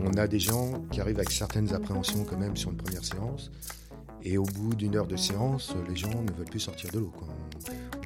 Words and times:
On 0.00 0.16
a 0.16 0.26
des 0.26 0.38
gens 0.38 0.82
qui 0.90 1.00
arrivent 1.00 1.18
avec 1.18 1.32
certaines 1.32 1.72
appréhensions 1.74 2.24
quand 2.24 2.38
même 2.38 2.56
sur 2.56 2.70
une 2.70 2.76
première 2.76 3.04
séance. 3.04 3.50
Et 4.22 4.38
au 4.38 4.44
bout 4.44 4.74
d'une 4.74 4.96
heure 4.96 5.06
de 5.06 5.16
séance, 5.16 5.74
les 5.88 5.96
gens 5.96 6.22
ne 6.22 6.32
veulent 6.32 6.48
plus 6.50 6.60
sortir 6.60 6.90
de 6.92 6.98
l'eau. 7.00 7.12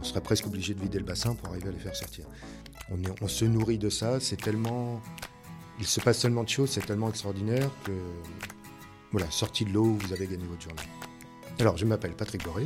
On, 0.00 0.04
serait 0.04 0.20
presque 0.20 0.46
obligé 0.46 0.74
de 0.74 0.80
vider 0.80 0.98
le 0.98 1.04
bassin 1.04 1.34
pour 1.34 1.48
arriver 1.50 1.68
à 1.68 1.72
les 1.72 1.78
faire 1.78 1.94
sortir. 1.94 2.24
On, 3.20 3.28
se 3.28 3.44
nourrit 3.44 3.78
de 3.78 3.90
ça, 3.90 4.18
c'est 4.20 4.40
tellement... 4.40 5.00
Il 5.78 5.86
se 5.86 6.00
passe 6.00 6.20
tellement 6.20 6.42
de 6.42 6.48
choses, 6.48 6.70
c'est 6.70 6.84
tellement 6.84 7.08
extraordinaire 7.08 7.70
que... 7.84 7.92
Voilà, 9.12 9.30
sortie 9.30 9.64
de 9.64 9.70
l'eau, 9.70 9.96
vous 10.00 10.12
avez 10.12 10.26
gagné 10.26 10.44
votre 10.44 10.62
journée. 10.62 10.82
Alors, 11.60 11.76
je 11.76 11.84
m'appelle 11.84 12.14
Patrick 12.14 12.44
Boré, 12.44 12.64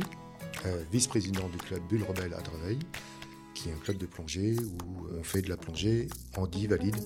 euh, 0.65 0.83
vice-président 0.91 1.47
du 1.49 1.57
club 1.57 1.81
Bulle 1.87 2.03
Rebelle 2.03 2.33
à 2.33 2.41
Draveil, 2.41 2.79
qui 3.63 3.69
est 3.69 3.73
un 3.73 3.77
club 3.77 3.97
de 3.97 4.05
plongée 4.05 4.57
où 4.59 5.07
on 5.17 5.23
fait 5.23 5.41
de 5.41 5.49
la 5.49 5.55
plongée 5.55 6.09
en 6.35 6.47
dit 6.47 6.67
valide, 6.67 6.97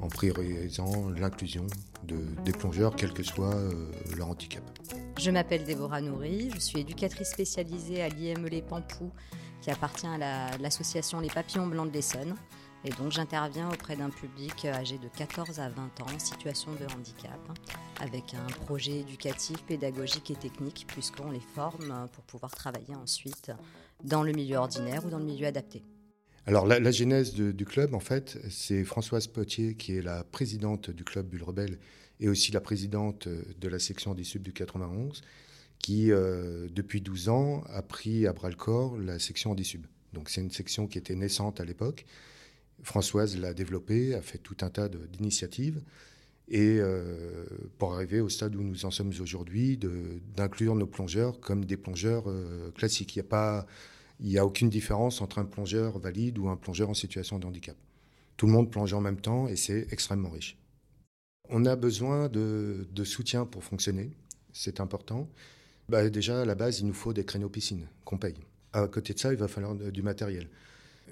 en 0.00 0.08
priorisant 0.08 1.10
l'inclusion 1.10 1.64
de, 2.02 2.16
des 2.44 2.50
plongeurs, 2.50 2.96
quel 2.96 3.12
que 3.12 3.22
soit 3.22 3.54
euh, 3.54 3.92
leur 4.16 4.28
handicap. 4.28 4.64
Je 5.16 5.30
m'appelle 5.30 5.62
Déborah 5.62 6.00
Nourri, 6.00 6.50
je 6.54 6.58
suis 6.58 6.80
éducatrice 6.80 7.30
spécialisée 7.30 8.02
à 8.02 8.08
l'IME 8.08 8.46
Les 8.48 8.62
Pampous, 8.62 9.12
qui 9.60 9.70
appartient 9.70 10.08
à 10.08 10.58
l'association 10.58 11.20
Les 11.20 11.30
Papillons 11.30 11.68
Blancs 11.68 11.88
de 11.88 11.94
l'Essonne. 11.94 12.34
Et 12.84 12.90
donc 12.90 13.12
j'interviens 13.12 13.70
auprès 13.70 13.96
d'un 13.96 14.10
public 14.10 14.64
âgé 14.64 14.98
de 14.98 15.08
14 15.16 15.60
à 15.60 15.68
20 15.68 16.00
ans 16.00 16.18
situation 16.18 16.72
de 16.72 16.84
handicap, 16.92 17.38
avec 18.00 18.34
un 18.34 18.46
projet 18.64 19.00
éducatif, 19.00 19.62
pédagogique 19.62 20.32
et 20.32 20.36
technique, 20.36 20.86
puisqu'on 20.88 21.30
les 21.30 21.42
forme 21.54 22.08
pour 22.12 22.24
pouvoir 22.24 22.52
travailler 22.52 22.94
ensuite 22.96 23.52
dans 24.02 24.24
le 24.24 24.32
milieu 24.32 24.56
ordinaire 24.56 25.06
ou 25.06 25.10
dans 25.10 25.18
le 25.18 25.24
milieu 25.24 25.46
adapté. 25.46 25.84
Alors 26.46 26.66
la, 26.66 26.90
genèse 26.90 27.34
du 27.34 27.64
club, 27.64 27.94
en 27.94 28.00
fait, 28.00 28.36
c'est 28.50 28.82
Françoise 28.82 29.28
Potier, 29.28 29.76
qui 29.76 29.96
est 29.96 30.02
la 30.02 30.24
présidente 30.24 30.90
du 30.90 31.04
club 31.04 31.28
Bulle 31.28 31.44
Rebelle 31.44 31.78
et 32.18 32.28
aussi 32.28 32.50
la 32.50 32.60
présidente 32.60 33.28
de 33.28 33.68
la 33.68 33.78
section 33.78 34.12
des 34.12 34.24
Sub 34.24 34.42
du 34.42 34.52
91, 34.52 35.22
qui, 35.78 36.10
euh, 36.10 36.68
depuis 36.72 37.00
12 37.00 37.28
ans, 37.28 37.62
a 37.68 37.82
pris 37.82 38.26
à 38.26 38.32
bras-le-corps 38.32 38.98
la 38.98 39.20
section 39.20 39.54
des 39.54 39.62
Sub. 39.62 39.86
Donc 40.12 40.30
c'est 40.30 40.40
une 40.40 40.50
section 40.50 40.88
qui 40.88 40.98
était 40.98 41.14
naissante 41.14 41.60
à 41.60 41.64
l'époque. 41.64 42.06
Françoise 42.82 43.38
l'a 43.38 43.54
développée, 43.54 44.14
a 44.14 44.22
fait 44.22 44.38
tout 44.38 44.56
un 44.60 44.70
tas 44.70 44.88
d'initiatives. 44.88 45.80
Et 46.48 46.78
euh, 46.80 47.46
pour 47.78 47.94
arriver 47.94 48.20
au 48.20 48.28
stade 48.28 48.54
où 48.56 48.62
nous 48.62 48.84
en 48.84 48.90
sommes 48.90 49.12
aujourd'hui, 49.20 49.78
d'inclure 50.36 50.74
nos 50.74 50.86
plongeurs 50.86 51.40
comme 51.40 51.64
des 51.64 51.76
plongeurs 51.76 52.24
euh, 52.26 52.70
classiques. 52.72 53.16
Il 53.16 53.20
n'y 53.20 53.26
a 53.26 53.28
pas 53.28 53.66
a 54.36 54.46
aucune 54.46 54.68
différence 54.68 55.20
entre 55.20 55.38
un 55.38 55.44
plongeur 55.44 55.98
valide 55.98 56.38
ou 56.38 56.48
un 56.48 56.56
plongeur 56.56 56.90
en 56.90 56.94
situation 56.94 57.38
de 57.38 57.46
handicap. 57.46 57.76
Tout 58.36 58.46
le 58.46 58.52
monde 58.52 58.70
plonge 58.70 58.92
en 58.92 59.00
même 59.00 59.20
temps 59.20 59.48
et 59.48 59.56
c'est 59.56 59.86
extrêmement 59.92 60.30
riche. 60.30 60.58
On 61.48 61.64
a 61.66 61.76
besoin 61.76 62.28
de, 62.28 62.86
soutien 63.04 63.46
pour 63.46 63.64
fonctionner, 63.64 64.10
c'est 64.52 64.80
important. 64.80 65.28
Bah, 65.88 66.08
déjà, 66.08 66.42
à 66.42 66.44
la 66.44 66.54
base, 66.54 66.80
il 66.80 66.86
nous 66.86 66.94
faut 66.94 67.12
des 67.12 67.24
créneaux 67.24 67.48
piscines 67.48 67.86
qu'on 68.04 68.16
paye. 68.16 68.36
À 68.72 68.86
côté 68.86 69.12
de 69.12 69.18
ça, 69.18 69.32
il 69.32 69.38
va 69.38 69.48
falloir 69.48 69.74
du 69.74 70.02
matériel. 70.02 70.48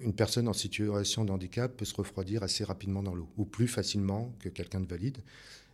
Une 0.02 0.14
personne 0.14 0.48
en 0.48 0.52
situation 0.52 1.24
de 1.24 1.32
handicap 1.32 1.76
peut 1.76 1.84
se 1.84 1.94
refroidir 1.94 2.42
assez 2.42 2.64
rapidement 2.64 3.02
dans 3.02 3.14
l'eau, 3.14 3.28
ou 3.36 3.44
plus 3.44 3.68
facilement 3.68 4.32
que 4.40 4.48
quelqu'un 4.48 4.80
de 4.80 4.86
valide. 4.86 5.18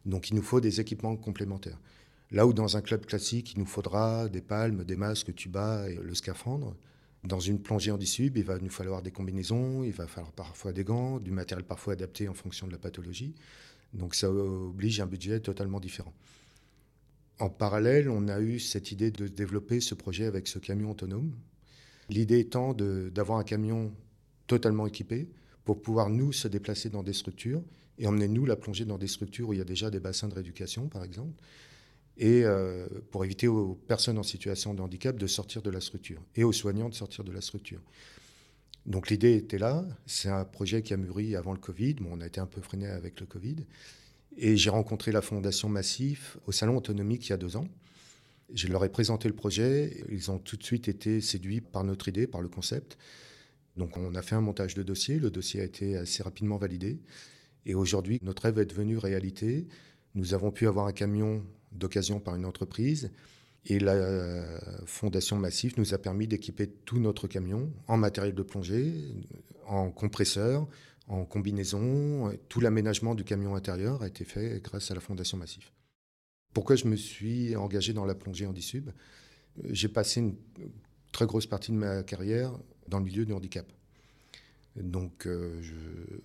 Donc 0.04 0.30
il 0.30 0.34
nous 0.34 0.42
faut 0.42 0.60
des 0.60 0.80
équipements 0.80 1.16
complémentaires. 1.16 1.80
Là 2.32 2.46
où 2.46 2.52
dans 2.52 2.76
un 2.76 2.80
club 2.80 3.06
classique, 3.06 3.52
il 3.54 3.60
nous 3.60 3.66
faudra 3.66 4.28
des 4.28 4.40
palmes, 4.40 4.84
des 4.84 4.96
masques, 4.96 5.34
tubas 5.34 5.88
et 5.88 5.94
le 5.94 6.14
scaphandre, 6.14 6.74
dans 7.26 7.40
une 7.40 7.60
plongée 7.60 7.90
en 7.90 7.98
dissub, 7.98 8.36
il 8.36 8.44
va 8.44 8.58
nous 8.58 8.70
falloir 8.70 9.02
des 9.02 9.10
combinaisons, 9.10 9.82
il 9.82 9.92
va 9.92 10.06
falloir 10.06 10.32
parfois 10.32 10.72
des 10.72 10.84
gants, 10.84 11.18
du 11.18 11.32
matériel 11.32 11.64
parfois 11.64 11.94
adapté 11.94 12.28
en 12.28 12.34
fonction 12.34 12.66
de 12.66 12.72
la 12.72 12.78
pathologie. 12.78 13.34
Donc 13.94 14.14
ça 14.14 14.30
oblige 14.30 15.00
un 15.00 15.06
budget 15.06 15.40
totalement 15.40 15.80
différent. 15.80 16.12
En 17.38 17.50
parallèle, 17.50 18.08
on 18.08 18.28
a 18.28 18.40
eu 18.40 18.58
cette 18.60 18.92
idée 18.92 19.10
de 19.10 19.28
développer 19.28 19.80
ce 19.80 19.94
projet 19.94 20.26
avec 20.26 20.46
ce 20.46 20.58
camion 20.58 20.92
autonome. 20.92 21.32
L'idée 22.08 22.38
étant 22.38 22.74
d'avoir 22.74 23.38
un 23.38 23.44
camion 23.44 23.92
totalement 24.46 24.86
équipé 24.86 25.28
pour 25.64 25.82
pouvoir 25.82 26.10
nous 26.10 26.32
se 26.32 26.48
déplacer 26.48 26.90
dans 26.90 27.02
des 27.02 27.12
structures 27.12 27.62
et 27.98 28.06
emmener 28.06 28.28
nous 28.28 28.44
la 28.44 28.56
plongée 28.56 28.84
dans 28.84 28.98
des 28.98 29.08
structures 29.08 29.48
où 29.48 29.52
il 29.52 29.58
y 29.58 29.62
a 29.62 29.64
déjà 29.64 29.90
des 29.90 30.00
bassins 30.00 30.28
de 30.28 30.34
rééducation, 30.34 30.88
par 30.88 31.04
exemple, 31.04 31.42
et 32.18 32.44
euh, 32.44 32.86
pour 33.10 33.24
éviter 33.24 33.48
aux 33.48 33.74
personnes 33.74 34.18
en 34.18 34.22
situation 34.22 34.74
de 34.74 34.80
handicap 34.80 35.16
de 35.16 35.26
sortir 35.26 35.62
de 35.62 35.70
la 35.70 35.80
structure 35.80 36.22
et 36.34 36.44
aux 36.44 36.52
soignants 36.52 36.88
de 36.88 36.94
sortir 36.94 37.24
de 37.24 37.32
la 37.32 37.40
structure. 37.40 37.80
Donc 38.86 39.10
l'idée 39.10 39.34
était 39.34 39.58
là, 39.58 39.84
c'est 40.06 40.28
un 40.28 40.44
projet 40.44 40.82
qui 40.82 40.94
a 40.94 40.96
mûri 40.96 41.34
avant 41.34 41.52
le 41.52 41.58
Covid, 41.58 41.94
bon, 41.94 42.10
on 42.12 42.20
a 42.20 42.26
été 42.26 42.40
un 42.40 42.46
peu 42.46 42.60
freiné 42.60 42.86
avec 42.86 43.20
le 43.20 43.26
Covid, 43.26 43.56
et 44.36 44.56
j'ai 44.56 44.70
rencontré 44.70 45.12
la 45.12 45.22
Fondation 45.22 45.68
Massif 45.68 46.38
au 46.46 46.52
Salon 46.52 46.76
Autonomique 46.76 47.26
il 47.26 47.30
y 47.30 47.32
a 47.32 47.36
deux 47.36 47.56
ans. 47.56 47.68
Je 48.54 48.68
leur 48.68 48.84
ai 48.84 48.88
présenté 48.88 49.28
le 49.28 49.34
projet, 49.34 50.04
ils 50.08 50.30
ont 50.30 50.38
tout 50.38 50.56
de 50.56 50.62
suite 50.62 50.86
été 50.86 51.20
séduits 51.20 51.60
par 51.60 51.82
notre 51.82 52.06
idée, 52.08 52.28
par 52.28 52.40
le 52.40 52.48
concept. 52.48 52.96
Donc 53.76 53.96
on 53.96 54.14
a 54.14 54.22
fait 54.22 54.34
un 54.34 54.40
montage 54.40 54.74
de 54.74 54.82
dossier, 54.82 55.18
le 55.18 55.30
dossier 55.30 55.60
a 55.60 55.64
été 55.64 55.96
assez 55.96 56.22
rapidement 56.22 56.56
validé, 56.56 56.98
et 57.64 57.74
aujourd'hui 57.74 58.18
notre 58.22 58.42
rêve 58.42 58.58
est 58.58 58.66
devenu 58.66 58.96
réalité. 58.98 59.66
Nous 60.14 60.34
avons 60.34 60.50
pu 60.50 60.66
avoir 60.66 60.86
un 60.86 60.92
camion 60.92 61.44
d'occasion 61.72 62.20
par 62.20 62.36
une 62.36 62.46
entreprise. 62.46 63.10
Et 63.68 63.80
la 63.80 64.60
Fondation 64.86 65.36
Massif 65.36 65.76
nous 65.76 65.92
a 65.92 65.98
permis 65.98 66.28
d'équiper 66.28 66.68
tout 66.68 67.00
notre 67.00 67.26
camion 67.26 67.72
en 67.88 67.96
matériel 67.96 68.32
de 68.32 68.42
plongée, 68.42 68.94
en 69.66 69.90
compresseur, 69.90 70.68
en 71.08 71.24
combinaison. 71.24 72.32
Tout 72.48 72.60
l'aménagement 72.60 73.16
du 73.16 73.24
camion 73.24 73.56
intérieur 73.56 74.02
a 74.02 74.06
été 74.06 74.24
fait 74.24 74.62
grâce 74.62 74.92
à 74.92 74.94
la 74.94 75.00
Fondation 75.00 75.36
Massif. 75.36 75.72
Pourquoi 76.54 76.76
je 76.76 76.86
me 76.86 76.94
suis 76.94 77.56
engagé 77.56 77.92
dans 77.92 78.04
la 78.04 78.14
plongée 78.14 78.46
en 78.46 78.52
dissub? 78.52 78.90
J'ai 79.64 79.88
passé 79.88 80.20
une 80.20 80.36
très 81.10 81.26
grosse 81.26 81.46
partie 81.46 81.72
de 81.72 81.76
ma 81.76 82.04
carrière 82.04 82.56
dans 82.88 82.98
le 82.98 83.04
milieu 83.04 83.24
du 83.24 83.32
handicap. 83.32 83.66
Donc, 84.76 85.26
euh, 85.26 85.62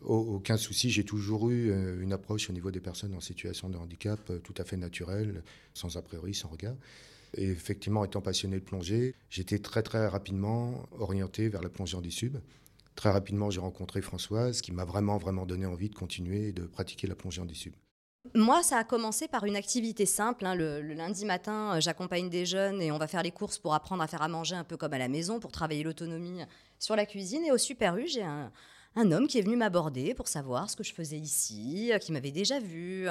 aucun 0.02 0.58
souci, 0.58 0.90
j'ai 0.90 1.06
toujours 1.06 1.50
eu 1.50 1.72
euh, 1.72 2.02
une 2.02 2.12
approche 2.12 2.50
au 2.50 2.54
niveau 2.54 2.70
des 2.70 2.82
personnes 2.82 3.14
en 3.14 3.22
situation 3.22 3.70
de 3.70 3.78
handicap 3.78 4.20
euh, 4.30 4.40
tout 4.40 4.54
à 4.58 4.66
fait 4.66 4.76
naturelle, 4.76 5.42
sans 5.74 5.96
a 5.96 6.02
priori, 6.02 6.34
sans 6.34 6.50
regard. 6.50 6.76
Et 7.34 7.46
effectivement, 7.46 8.04
étant 8.04 8.20
passionné 8.20 8.60
de 8.60 8.64
plongée, 8.64 9.16
j'étais 9.30 9.60
très 9.60 9.84
très 9.84 10.06
rapidement 10.06 10.86
orienté 11.00 11.48
vers 11.48 11.62
la 11.62 11.70
plongée 11.70 11.96
en 11.96 12.02
dissub. 12.02 12.38
Très 12.96 13.10
rapidement, 13.10 13.50
j'ai 13.50 13.62
rencontré 13.62 14.02
Françoise, 14.02 14.62
qui 14.62 14.74
m'a 14.74 14.84
vraiment 14.84 15.18
vraiment 15.18 15.46
donné 15.46 15.66
envie 15.66 15.90
de 15.90 15.96
continuer 15.96 16.50
et 16.50 16.52
de 16.52 16.64
pratiquer 16.64 17.08
la 17.08 17.16
plongée 17.16 17.42
en 17.42 17.46
dissub. 17.46 17.74
Moi, 18.36 18.62
ça 18.62 18.78
a 18.78 18.84
commencé 18.84 19.28
par 19.28 19.46
une 19.46 19.56
activité 19.56 20.06
simple. 20.06 20.46
Hein. 20.46 20.54
Le, 20.54 20.82
lundi 20.94 21.26
matin, 21.26 21.80
j'accompagne 21.80 22.30
des 22.30 22.46
jeunes 22.46 22.80
et 22.80 22.92
on 22.92 23.00
va 23.00 23.08
faire 23.08 23.24
les 23.24 23.32
courses 23.32 23.58
pour 23.58 23.74
apprendre 23.74 24.04
à 24.04 24.08
faire 24.08 24.22
à 24.22 24.28
manger 24.28 24.56
un 24.56 24.64
peu 24.64 24.78
comme 24.78 24.94
à 24.94 25.00
la 25.00 25.08
maison, 25.08 25.40
pour 25.40 25.52
travailler 25.52 25.82
l'autonomie 25.82 26.42
sur 26.78 26.96
la 26.96 27.08
cuisine. 27.08 27.44
Et 27.44 27.52
au 27.52 27.58
Super 27.58 27.98
U, 27.98 28.08
j'ai 28.08 28.24
un, 28.24 28.52
homme 28.96 29.28
qui 29.28 29.40
est 29.40 29.42
venu 29.42 29.56
m'aborder 29.56 30.14
pour 30.14 30.28
savoir 30.28 30.70
ce 30.70 30.76
que 30.76 30.84
je 30.84 30.94
faisais 30.94 31.18
ici, 31.18 31.92
euh, 31.92 31.98
qui 31.98 32.12
m'avait 32.12 32.32
déjà 32.32 32.59
vu. 32.59 33.08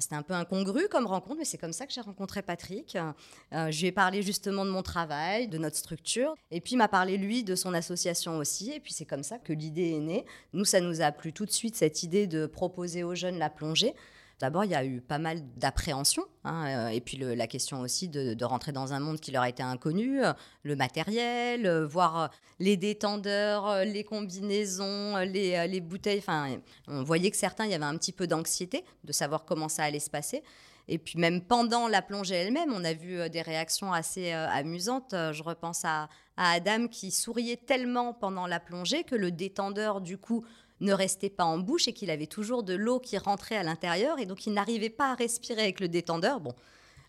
c'était 0.00 0.16
un 0.16 0.22
peu 0.22 0.34
incongru 0.34 0.88
comme 0.88 1.06
rencontre, 1.06 1.36
mais 1.38 1.44
c'est 1.44 1.58
comme 1.58 1.72
ça 1.72 1.86
que 1.86 1.92
j'ai 1.92 2.00
rencontré 2.00 2.42
Patrick. 2.42 2.96
Euh, 2.96 3.70
je 3.70 3.80
lui 3.80 3.86
ai 3.86 3.92
parlé 3.92 4.20
justement 4.20 4.64
de 4.64 4.70
mon 4.70 4.82
travail, 4.82 5.46
de 5.46 5.58
notre 5.58 5.76
structure, 5.76 6.34
et 6.50 6.60
puis 6.60 6.72
il 6.72 6.78
m'a 6.78 6.88
parlé 6.88 7.18
lui 7.18 7.44
de 7.44 7.54
son 7.54 7.72
association 7.72 8.36
aussi, 8.38 8.72
et 8.72 8.80
puis 8.80 8.92
c'est 8.92 9.06
comme 9.06 9.22
ça 9.22 9.38
que 9.38 9.52
l'idée 9.52 9.92
est 9.92 10.00
née. 10.00 10.26
Nous, 10.54 10.64
ça 10.64 10.80
nous 10.80 11.02
a 11.02 11.12
plu 11.12 11.32
tout 11.32 11.46
de 11.46 11.52
suite 11.52 11.76
cette 11.76 12.02
idée 12.02 12.26
de 12.26 12.46
proposer 12.46 13.04
aux 13.04 13.14
jeunes 13.14 13.38
la 13.38 13.48
plongée. 13.48 13.94
D'abord, 14.40 14.64
il 14.64 14.70
y 14.70 14.74
a 14.74 14.86
eu 14.86 15.02
pas 15.02 15.18
mal 15.18 15.42
d'appréhension, 15.56 16.24
hein, 16.44 16.64
euh, 16.66 16.88
et 16.88 17.02
puis 17.02 17.18
la 17.18 17.46
question 17.46 17.80
aussi 17.80 18.08
de, 18.08 18.42
rentrer 18.42 18.72
dans 18.72 18.94
un 18.94 18.98
monde 18.98 19.20
qui 19.20 19.32
leur 19.32 19.44
était 19.44 19.62
inconnu, 19.62 20.24
euh, 20.24 20.32
le 20.62 20.76
matériel, 20.76 21.66
euh, 21.66 21.86
voir 21.86 22.30
les 22.58 22.78
détendeurs, 22.78 23.84
les 23.84 24.02
combinaisons, 24.02 25.18
les, 25.18 25.80
bouteilles. 25.82 26.20
Enfin, 26.20 26.56
on 26.88 27.02
voyait 27.02 27.30
que 27.30 27.36
certains, 27.36 27.66
il 27.66 27.70
y 27.70 27.74
avait 27.74 27.84
un 27.84 27.98
petit 27.98 28.12
peu 28.12 28.26
d'anxiété 28.26 28.82
de 29.04 29.12
savoir 29.12 29.44
comment 29.44 29.68
ça 29.68 29.84
allait 29.84 30.00
se 30.00 30.10
passer. 30.10 30.42
Et 30.88 30.96
puis 30.96 31.18
même 31.18 31.42
pendant 31.42 31.86
la 31.86 32.00
plongée 32.00 32.34
elle-même, 32.34 32.72
on 32.72 32.82
a 32.82 32.94
vu 32.94 33.28
des 33.28 33.42
réactions 33.42 33.92
assez 33.92 34.32
amusantes. 34.32 35.10
Je 35.12 35.42
repense 35.42 35.84
à, 35.84 36.08
à 36.36 36.52
Adam 36.52 36.88
qui 36.88 37.10
souriait 37.10 37.58
tellement 37.58 38.12
pendant 38.14 38.46
la 38.46 38.58
plongée 38.58 39.04
que 39.04 39.14
le 39.14 39.30
détendeur, 39.30 40.00
du 40.00 40.18
coup, 40.18 40.44
ne 40.80 40.92
restait 40.92 41.30
pas 41.30 41.44
en 41.44 41.58
bouche 41.58 41.88
et 41.88 41.92
qu'il 41.92 42.10
avait 42.10 42.26
toujours 42.26 42.62
de 42.62 42.74
l'eau 42.74 43.00
qui 43.00 43.18
rentrait 43.18 43.56
à 43.56 43.62
l'intérieur 43.62 44.18
et 44.18 44.26
donc 44.26 44.46
il 44.46 44.52
n'arrivait 44.52 44.90
pas 44.90 45.12
à 45.12 45.14
respirer 45.14 45.62
avec 45.62 45.80
le 45.80 45.88
détendeur. 45.88 46.40
Bon, 46.40 46.54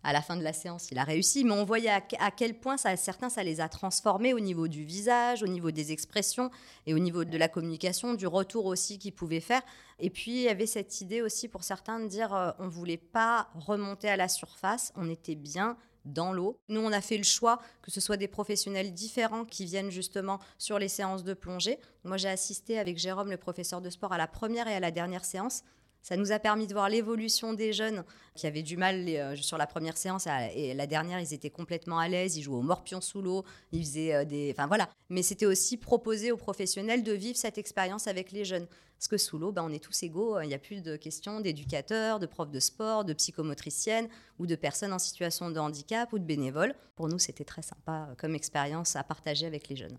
à 0.04 0.14
la 0.14 0.22
fin 0.22 0.36
de 0.36 0.44
la 0.44 0.54
séance, 0.54 0.90
il 0.92 0.98
a 0.98 1.04
réussi, 1.04 1.44
mais 1.44 1.52
on 1.52 1.64
voyait 1.64 1.90
à, 1.90 2.32
quel 2.32 2.60
point 2.60 2.78
ça, 2.78 2.96
certains, 2.98 3.30
ça 3.30 3.44
les 3.44 3.62
a 3.62 3.70
transformés 3.70 4.34
au 4.34 4.40
niveau 4.40 4.68
du 4.68 4.84
visage, 4.84 5.44
au 5.44 5.48
niveau 5.48 5.72
des 5.72 5.92
expressions 5.92 6.50
et 6.86 6.94
au 6.94 7.00
niveau 7.00 7.24
de 7.24 7.38
la 7.38 7.48
communication, 7.48 8.14
du 8.14 8.28
retour 8.28 8.66
aussi 8.66 8.98
qu'ils 8.98 9.14
pouvaient 9.14 9.40
faire. 9.40 9.62
Et 10.00 10.10
puis, 10.10 10.32
il 10.32 10.42
y 10.42 10.50
avait 10.50 10.66
cette 10.66 11.02
idée 11.02 11.22
aussi 11.22 11.48
pour 11.48 11.64
certains 11.64 12.00
de 12.00 12.08
dire 12.08 12.34
euh, 12.34 12.52
on 12.60 12.68
voulait 12.68 12.98
pas 12.98 13.50
remonter 13.56 14.10
à 14.10 14.18
la 14.18 14.28
surface, 14.28 14.92
on 14.96 15.10
était 15.10 15.36
bien 15.36 15.78
dans 16.06 16.34
l'eau. 16.34 16.60
Nous, 16.68 16.82
on 16.82 16.92
a 16.92 17.02
fait 17.02 17.18
le 17.18 17.24
choix 17.24 17.60
que 17.82 17.92
ce 17.92 18.02
soit 18.02 18.18
des 18.18 18.28
professionnels 18.28 18.94
différents 18.94 19.46
qui 19.46 19.66
viennent 19.66 19.92
justement 19.92 20.40
sur 20.58 20.80
les 20.80 20.88
séances 20.88 21.24
de 21.24 21.34
plongée. 21.34 21.80
Moi, 22.04 22.18
j'ai 22.18 22.30
assisté 22.30 22.80
avec 22.80 22.98
Jérôme, 22.98 23.30
le 23.30 23.38
professeur 23.38 23.82
de 23.82 23.90
sport, 23.90 24.14
à 24.14 24.18
la 24.18 24.28
première 24.28 24.68
et 24.68 24.74
à 24.74 24.80
la 24.80 24.92
dernière 24.92 25.26
séance. 25.26 25.64
Ça 26.02 26.18
nous 26.18 26.32
a 26.32 26.40
permis 26.40 26.68
de 26.68 26.74
voir 26.74 26.90
l'évolution 26.90 27.54
des 27.54 27.74
jeunes 27.74 28.04
qui 28.36 28.48
avaient 28.48 28.64
du 28.64 28.78
mal 28.78 29.06
euh, 29.08 29.36
sur 29.36 29.58
la 29.58 29.68
première 29.68 29.98
séance 29.98 30.28
et 30.56 30.74
la 30.74 30.88
dernière, 30.88 31.20
ils 31.20 31.34
étaient 31.34 31.50
complètement 31.50 32.00
à 32.00 32.08
l'aise, 32.08 32.38
ils 32.38 32.42
jouaient 32.42 32.58
au 32.58 32.64
morpion 32.64 33.02
sous 33.02 33.22
l'eau, 33.22 33.44
ils 33.72 33.84
faisaient 33.84 34.14
euh, 34.14 34.26
des... 34.26 34.52
Enfin 34.56 34.68
voilà. 34.68 34.90
Mais 35.10 35.22
c'était 35.22 35.46
aussi 35.46 35.78
proposer 35.78 36.32
aux 36.32 36.38
professionnels 36.38 37.04
de 37.04 37.12
vivre 37.12 37.38
cette 37.38 37.58
expérience 37.58 38.08
avec 38.08 38.32
les 38.32 38.46
jeunes. 38.46 38.68
Parce 39.02 39.08
que 39.08 39.18
sous 39.18 39.40
l'eau, 39.40 39.52
ben, 39.52 39.64
on 39.64 39.72
est 39.72 39.84
tous 39.84 40.04
égaux, 40.04 40.40
il 40.42 40.48
n'y 40.48 40.54
a 40.54 40.60
plus 40.60 40.84
de 40.84 40.96
questions 40.96 41.40
d'éducateurs, 41.40 42.20
de 42.20 42.28
profs 42.28 42.52
de 42.52 42.60
sport, 42.60 43.04
de 43.04 43.14
psychomotriciennes 43.14 44.08
ou 44.38 44.46
de 44.46 44.56
personnes 44.56 44.94
en 44.94 45.00
situation 45.00 45.50
de 45.50 45.60
handicap 45.60 46.14
ou 46.14 46.20
de 46.20 46.24
bénévoles. 46.24 46.76
Pour 46.96 47.08
nous, 47.08 47.18
c'était 47.18 47.44
très 47.44 47.64
sympa 47.64 48.10
euh, 48.10 48.16
comme 48.16 48.36
expérience 48.36 48.96
à 48.96 49.04
partager 49.04 49.48
avec 49.48 49.70
les 49.70 49.76
jeunes. 49.76 49.98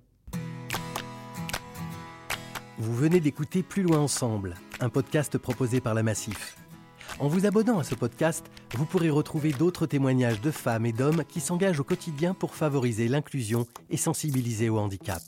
Vous 2.79 2.95
venez 2.95 3.21
d'écouter 3.21 3.63
Plus 3.63 3.83
loin 3.83 3.99
ensemble, 3.99 4.55
un 4.81 4.89
podcast 4.89 5.37
proposé 5.37 5.81
par 5.81 5.93
la 5.93 6.03
Massif. 6.03 6.57
En 7.19 7.29
vous 7.29 7.45
abonnant 7.45 7.79
à 7.79 7.85
ce 7.85 7.95
podcast, 7.95 8.47
vous 8.75 8.87
pourrez 8.87 9.11
retrouver 9.11 9.53
d'autres 9.53 9.87
témoignages 9.87 10.41
de 10.41 10.51
femmes 10.51 10.87
et 10.87 10.93
d'hommes 10.93 11.25
qui 11.29 11.41
s'engagent 11.41 11.81
au 11.81 11.85
quotidien 11.85 12.33
pour 12.33 12.55
favoriser 12.55 13.09
l'inclusion 13.09 13.67
et 13.91 13.99
sensibiliser 13.99 14.71
au 14.71 14.79
handicap. 14.79 15.23